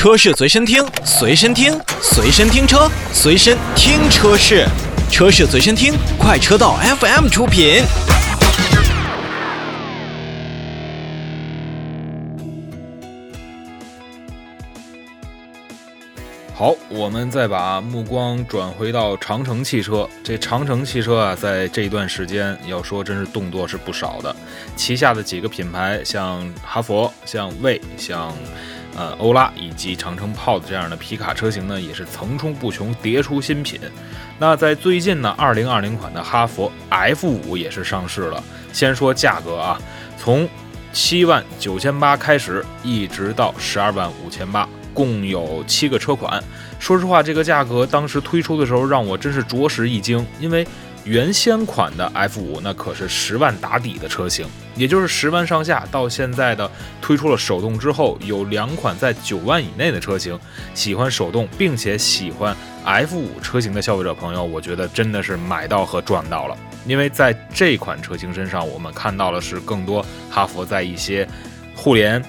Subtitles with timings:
[0.00, 4.66] 车市随身听，随身听，随身听车，随身听车市，
[5.10, 7.82] 车市随身听，快车道 FM 出品。
[16.54, 20.08] 好，我们再把目光转回到长城汽车。
[20.24, 24.34] 这长城汽车啊，在这一段时间要说真是动作是不少的。
[24.76, 28.34] 旗下的几个品牌，像哈佛、像魏、像
[29.00, 33.80] 呃欧拉以及长城炮的这样的皮卡车型呢，也是层出不穷，迭出新品。
[34.38, 38.44] 那在最近呢，二零二零款的哈佛 F 五也是上市了。
[38.74, 39.80] 先说价格啊，
[40.18, 40.46] 从
[40.92, 44.68] 七万九千八开始，一直到十二万五千八。
[44.92, 46.42] 共有七个车款，
[46.80, 50.66] 说实话，这个价格当时推出的时候让我真是着实一惊，因为
[51.04, 55.86] 原先款的 F 五那可是十万打底的车型，也就是十万上下。
[55.90, 60.38] 到现在的推出了手动之后，有两款在九万以内的车型，
[60.74, 71.26] 喜欢手动并且喜欢 F 五车型的消费者朋友，我觉得真的是买到和赚到了，因为在这款车型身上，我们看到的是更多哈弗在一些
[71.74, 72.22] 互联。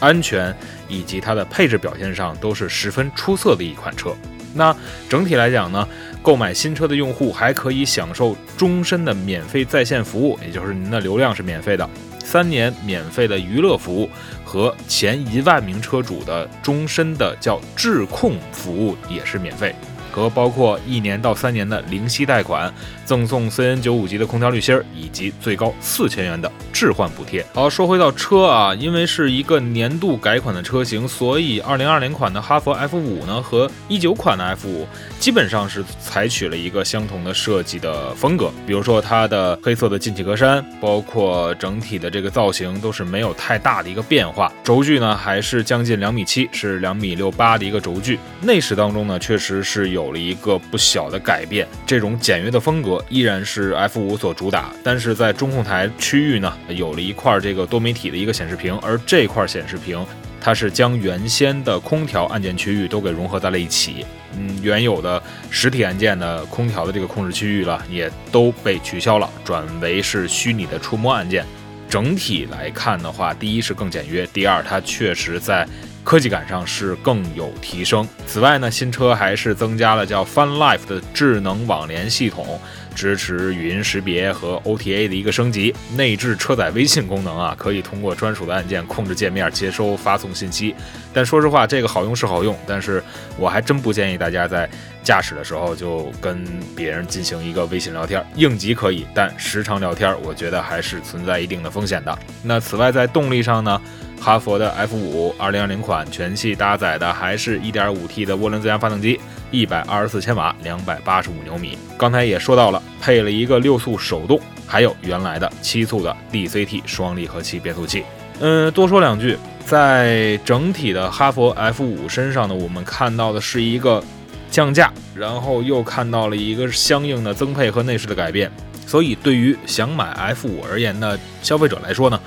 [0.00, 4.14] 安全以及它的配置表现上都是十分出色的一款车。
[4.54, 4.72] 那
[5.08, 5.88] 整体来讲呢，
[6.22, 11.88] 购买新车的用户还可以享受终身的免费在线服务，也就是您的流量是免费的，
[12.24, 14.10] 三年免费的娱乐服务
[14.44, 19.74] 和前一万名车主的终身的叫智控服务也是免费。
[20.18, 22.72] 和包括一年到三年的零息贷款，
[23.04, 27.46] 赠送 CN 九五级的空调滤芯儿，以及最高四千元的置换补贴。
[27.54, 34.88] 好，说回到车啊，因为是一个年度改款的车型，所以二零二零款的哈弗 F 五呢和一九款的 F 五
[35.20, 38.50] 基本上是采取了一个相同的设计的风格。
[38.66, 44.52] 比如说它的黑色的进气格栅，包括整体的这个造型都是没有太大的一个变化。
[44.64, 48.18] 轴距呢还是将近两米七，是两米六八的一个轴距。
[48.40, 50.07] 内饰当中呢确实是有。
[50.08, 60.02] 有了一个不小的改变，这种简约的风格依然是 F 五所主打，但是在中控台区域呢，有了一块这个多媒体的一个显示屏，而这块显示屏
[60.40, 71.44] 它是将原先的空调按键区域都给融合在了一起，嗯，原有的实体按键的空调的这个控制区域了也都被取消了，转为是虚拟的触摸按键。
[71.86, 75.68] 整体来看的话，第一是更简约，第二它确实在。
[76.08, 78.08] 科技感上是更有提升。
[78.26, 82.58] 此外呢，新车还是增加了叫 Fun Life 的智能网联系统，
[82.94, 90.74] 支持语音识别和 OTA 的一个升级，内置车载微信功能啊，可以通过专属的按键控制界面接收发送信息。
[91.12, 93.04] 但说实话，这个好用是好用，但是
[93.36, 94.66] 我还真不建议大家在
[95.04, 96.42] 驾驶的时候就跟
[96.74, 98.24] 别人进行一个微信聊天。
[98.34, 102.18] 应急可以，但时常聊天，我觉得还是存在一定的风险的。
[102.42, 103.78] 那此外，在动力上呢？
[104.20, 109.18] 哈佛的 F 五二零二零款全系搭载的还是一点五 T 的涡轮增压发动机，
[109.50, 111.78] 一百二十四千瓦，两百八十五牛米。
[111.96, 118.04] 刚才也说到了，配了一个六速手动，还有原来的七速的 DCT 双离合器变速器。
[118.40, 124.02] 嗯，多说两句，在整体的哈佛 F 五身上呢，我们看到的是一个
[124.50, 128.50] 降价，然后又看到了一个相应的增配和内饰的改变。
[128.88, 132.18] 所以，对于想买 F 五而言的消费者来说呢，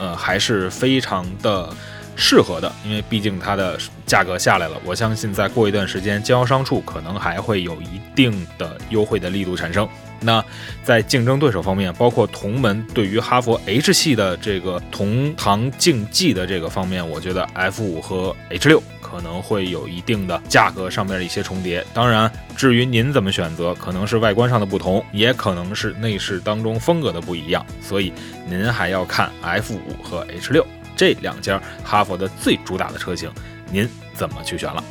[0.00, 1.72] 呃，还是非常的
[2.16, 4.74] 适合的，因为毕竟它的价格下来了。
[4.84, 9.88] 我相信，再过一段时间，经销商处可能还会有一定的优惠的力度产生。
[10.20, 10.44] 那
[10.82, 21.84] 在竞争对手方面，包括同门对于哈佛 H 系的这个同堂竞技的这个方面，我觉得 F 五和 H 六可能会有一定的价格上面的一些重叠。
[21.94, 28.12] 当然，至于您怎么选择，可能是外观上的不同，也可能是内饰当中风格的不一样，所以
[28.46, 33.30] 您还要看 F 五和 H 六这两家哈佛的最主打的车型，
[33.70, 34.82] 您怎么去选了。